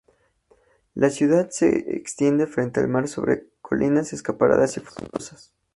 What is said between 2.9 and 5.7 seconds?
sobre colinas escarpadas y frondosas.